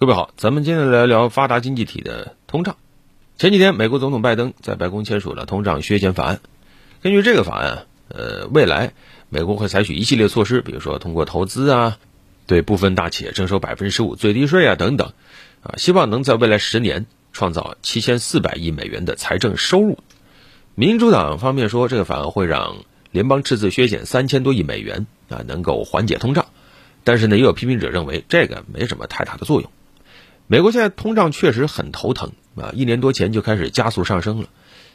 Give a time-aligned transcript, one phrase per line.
[0.00, 2.78] 各位好，咱们今天来聊发达经济体的通胀。
[3.36, 6.40] 前几天，美国总统拜登在白宫签署了通胀削减法案。
[7.02, 8.94] 根据这个法案，呃，未来
[9.28, 11.98] 美国会采取一系列措施，比如说通过投资啊，
[12.46, 15.12] 对部分大企业征收百分之十五最低税啊等等，
[15.62, 17.04] 啊，希望能在未来十年
[17.34, 19.98] 创造七千四百亿美元的财政收入。
[20.74, 22.76] 民主党方面说，这个法案会让
[23.10, 26.46] 联邦赤字削减三千多亿美元啊，能够缓解通胀。
[27.04, 29.70] 但是呢，也有批评者认为这个没什么太大的作用。
[30.50, 34.48] 美国现在通胀确实很头疼啊，一年多前就开始加速上升了。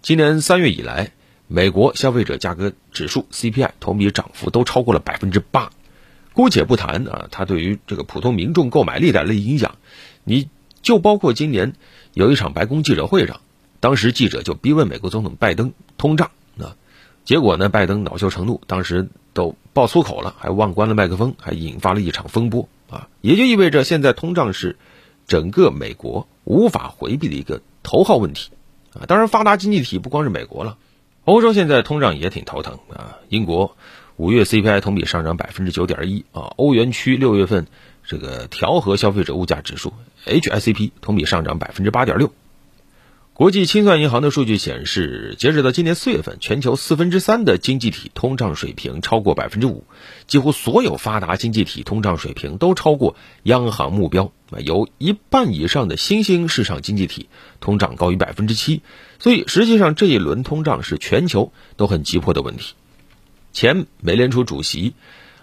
[0.00, 1.12] 今年三月以来，
[1.46, 5.70] 美国消费者价格指数 CPI 同比涨幅都超过了百分之八。
[6.32, 9.76] 姑且不谈啊，它对于这个普通民众购买力带来的影响，
[10.24, 10.48] 你
[10.80, 11.74] 就包括今年
[12.14, 13.42] 有一场白宫记者会上，
[13.78, 16.76] 当时记者就逼问美国总统拜登通胀啊，
[17.26, 24.78] 结果呢，拜登恼羞成怒，当时都爆粗口了，还忘关了麦克风，还引发了一场风波啊，也就意味着现在通胀是。
[25.26, 28.50] 整个美国无法回避的一个头号问题
[28.94, 29.06] 啊！
[29.06, 30.76] 当然，发达经济体不光是美国了，
[31.24, 33.18] 欧洲现在通胀也挺头疼啊。
[33.28, 33.76] 英国
[34.16, 37.66] 五月 CPI 同比上涨百分之九点一啊，欧元区六月份
[38.04, 39.92] 这个调和消费者物价指数
[40.26, 42.32] HICP 同比上涨百分之八点六。
[43.34, 49.84] 国际清算银行的数据显示，截止到今年四月份，全球四分之三的经济体通胀水平超过百分之五，
[50.26, 54.32] 几乎所有发达经济体通胀水平都超过央行目标。
[54.58, 58.82] 有一半以上的新兴市场经济体通胀高于百分之七，
[59.18, 62.74] 所以实际上这一轮通胀是全球都很急迫的问题。
[63.54, 64.92] 前美联储主席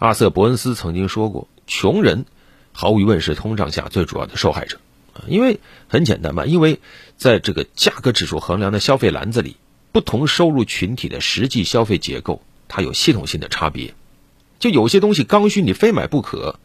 [0.00, 2.26] 阿瑟·伯恩斯曾经说过：“穷人
[2.72, 4.78] 毫无疑问是通胀下最主要的受害者。”
[5.28, 6.80] 因为很简单嘛，因为
[7.16, 9.56] 在这个价格指数衡量的消费篮子里，
[9.92, 13.94] 不同收入群体的实际消费结构它有系统性的差别。
[14.58, 16.58] 就有些东西刚需你非买不可，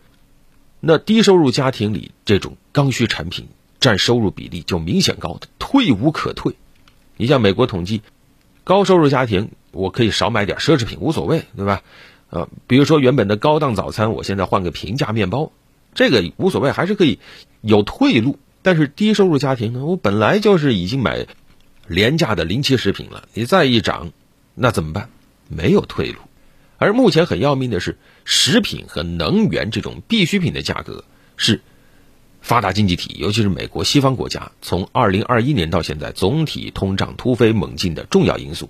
[0.80, 3.48] 那低收入家庭里这种刚需产品
[3.80, 6.56] 占收入比例就明显高退无可退。
[7.18, 8.02] 你像美国统计，
[8.64, 11.82] 高收入家庭我可以少买点奢侈品无所谓，对吧？
[12.30, 15.52] 呃，比如说原本的高档早餐，我现在换个平价面包。
[15.94, 17.20] 这个无所谓，还是可以
[17.62, 18.38] 有退路。
[18.64, 21.26] 但是低收入家庭呢，我本来就是已经买
[21.88, 24.12] 廉价的临期食品了，你再一涨，
[24.54, 25.10] 那怎么办？
[25.48, 26.20] 没有退路。
[26.78, 31.04] 而目前很要命的是，食品和能源这种必需品的价格
[31.38, 31.62] 是
[32.42, 38.70] 发达经济体，尤其是美国西方国家，从二零二一年到现在总体通胀突飞猛进的重要因素。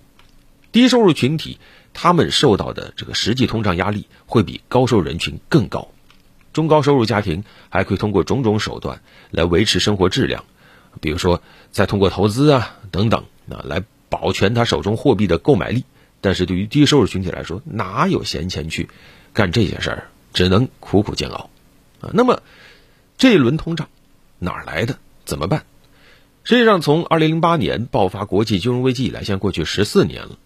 [0.71, 1.57] 低收入群体
[1.93, 5.89] 他们受到的这个实际通胀压力会比高收入人群更高。
[6.53, 9.01] 中高收入家庭还可以通过种种手段
[9.31, 10.45] 来维持生活质量，
[10.99, 11.41] 比如说
[11.71, 15.85] 再通过投资啊等等啊来保全他手中货币的购买力。
[16.23, 18.89] 但是对于低收入群体来说，哪有闲钱去
[19.33, 20.07] 干这些事儿？
[20.33, 21.49] 只能苦苦煎熬
[21.99, 22.11] 啊。
[22.13, 22.43] 那么
[23.17, 23.87] 这一轮通胀
[24.37, 24.97] 哪儿来的？
[25.25, 25.65] 怎么办？
[26.43, 30.37] 实际上，从二零零八年爆发国际金融危机以来，现在过去十四年了，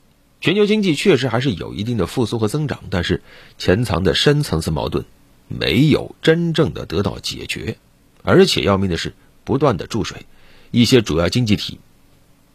[0.41, 3.21] 全球经济确实还是有一定的复苏和增长，但是
[3.57, 5.05] 潜藏的深层次矛盾。
[5.47, 7.77] 没有真正的得到解决，
[8.23, 9.13] 而且要命的是
[9.43, 10.25] 不断的注水，
[10.71, 11.79] 一些主要经济体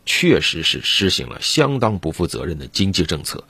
[0.05, 3.45] 确实是实行了相当不负责任的经济政策，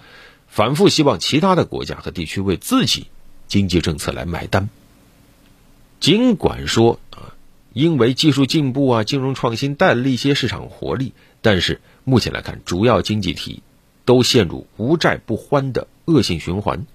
[0.47, 3.07] 反复希望其他的国家和地区为自己
[3.49, 4.69] 经济政策来买单。
[6.01, 7.35] 尽管说啊，
[7.73, 13.63] 因为技术进步啊、金融创新带来了一些市场活力，但是目前来看，主要经济体
[14.05, 16.87] 都陷入无债不欢的恶性循环。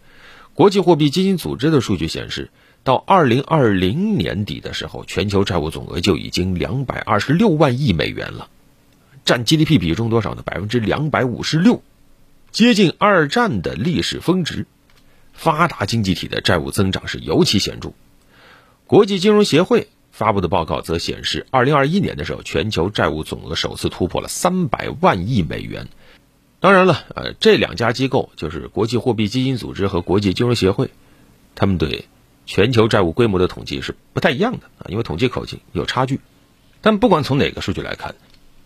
[0.55, 2.49] 国际货币基金组织的数据显示，
[2.85, 8.47] 到二零二零年底的时候，全球债务总额就已经两百二十六万亿美元了，
[9.25, 10.43] 占 GDP 比重多少呢？
[10.45, 11.83] 百分之两百五十六，
[12.51, 14.65] 接近二战的历史峰值。
[15.33, 17.91] 发达经济体的债务增长是尤其显著。
[18.87, 25.89] 国际金融协会发布的报告则显示，二零二一年的时候，全球债务总额首次突破了三百万亿美元。
[26.59, 30.89] 当然了，呃，这两家机构就是国际货币基金组织和国际金融协会，
[31.53, 32.07] 他们对
[32.47, 36.21] 全球债务规模的统计是不太一样的啊，因为统计口径有差距。
[36.81, 38.15] 但不管从哪个数据来看，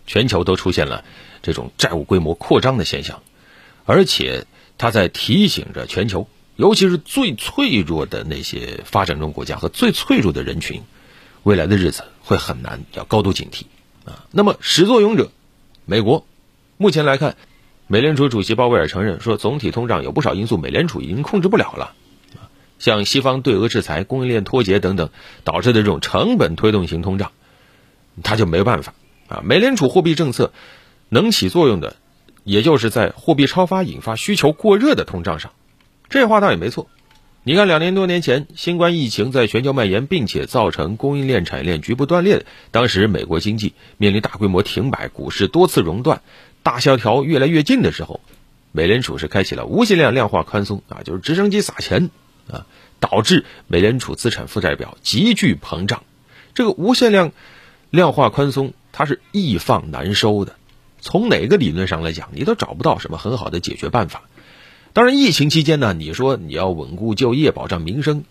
[0.06, 1.04] 全球都出现了
[1.42, 3.22] 这种债务规模扩张的现象，
[3.84, 4.46] 而且
[4.78, 6.26] 它在提醒着全球，
[6.56, 10.82] 尤其是最脆弱的那些发展中国家和最脆弱的人群，
[11.42, 13.64] 未来的日子会很难，要高度警惕
[14.10, 14.24] 啊。
[14.30, 15.30] 那么始作俑者，
[15.84, 16.24] 美国，
[16.78, 17.36] 目前来看。
[17.92, 21.92] 美联储主席鲍威尔承认说，总体通胀有不少因素，美联储已经控制不了了。
[22.78, 25.10] 像西方对俄制裁、供应链脱节等等
[25.42, 27.32] 导致的这种成本推动型通胀，
[28.22, 28.94] 他就没办法
[29.26, 29.42] 啊。
[29.44, 30.52] 美联储货币政策
[31.08, 31.96] 能起作用的，
[32.44, 35.50] 也就是在货币超发引发需求过热的通胀上。
[36.08, 36.88] 这话倒也没错，
[37.42, 46.20] 你看，两年多年前，新冠疫情在全球蔓延，并且造成供应链、产业链局部断裂，当时美国经济面临大规模停摆，股市多次熔断，
[46.62, 48.20] 大萧条越来越近的时候，
[48.72, 52.10] 美联储是开启了无限量量化宽松啊，就是直升机撒钱
[52.50, 52.66] 啊，
[53.00, 56.02] 导致美联储资产负债表急剧膨胀。
[56.52, 57.32] 这个无限量
[57.88, 60.56] 量化宽松，它是易放难收的，
[61.00, 64.24] 从哪个理论上来讲，你都找不到什么很好的解决办法。
[64.92, 68.24] 当然，疫情期间呢，你说你要稳固就业、保障民生，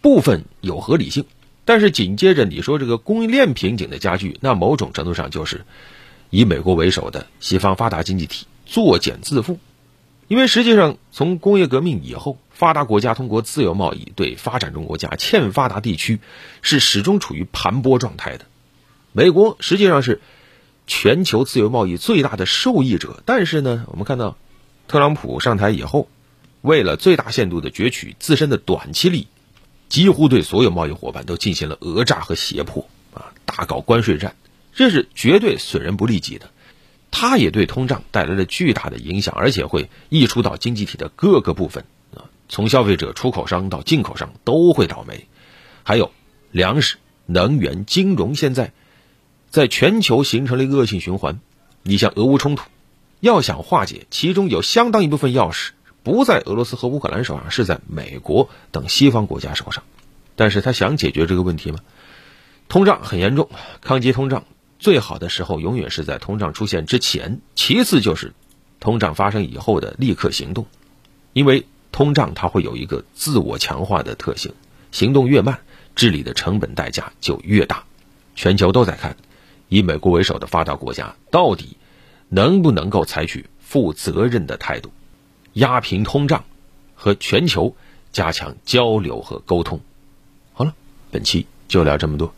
[0.00, 1.24] 部分有合理性。
[1.64, 5.64] 但是紧接着你说这个供应链瓶颈的加剧，那某种程度上就是
[6.30, 9.58] 以美国为首的西方发达经济体作茧自缚。
[10.28, 16.20] 因为实际上从工业革命以后，发达国家通过自由贸易对发展中国家、欠发达地区
[16.62, 18.46] 是始终处于盘剥状态的。
[19.12, 20.20] 美国实际上是
[20.86, 24.36] 全球自由贸易最大的受益者，但是呢，我们看到。
[24.88, 26.08] 特朗普上台以后，
[26.62, 29.26] 为了最大限度的攫取自身的短期利益，
[29.90, 34.34] 几乎对所有贸易伙伴都进行了讹诈和胁迫，啊，大搞关税战，
[34.72, 36.50] 这是绝对损人不利己的。
[37.10, 41.84] 他也对通胀带来了巨大的影响，而且会溢出到经济体的各个部分，
[42.14, 45.26] 啊，从消费者、出口商到进口商都会倒霉。
[45.82, 46.12] 还有
[46.50, 46.96] 粮食、
[47.26, 48.72] 能源、金融，现在
[49.50, 51.40] 在全球形成了恶性循环。
[51.82, 52.62] 你像俄乌冲突。
[53.20, 55.70] 要想化解，其中有相当一部分钥匙
[56.02, 59.82] 不在俄罗斯和乌克兰手上，是在美国等西方国家手上。
[60.36, 61.80] 但是他想解决这个问题吗？
[62.68, 63.50] 通胀很严重，
[63.80, 64.44] 抗击通胀
[64.78, 68.32] 最好的时候永远是在通胀出现之前，其次就是
[68.78, 70.66] 通胀发生以后的立刻行动。
[71.32, 74.52] 因为通胀它会有一个自我强化的特性，
[74.92, 75.58] 行动越慢，
[75.96, 77.82] 治理的成本代价就越大。
[78.36, 79.16] 全球都在看，
[79.68, 81.76] 以美国为首的发达国家到底。
[82.28, 84.90] 能不能够采取负责任的态度，
[85.54, 86.44] 压平通胀，
[86.94, 87.74] 和全球
[88.12, 89.80] 加强交流和沟通？
[90.52, 90.74] 好了，
[91.10, 92.34] 本期就聊这么多。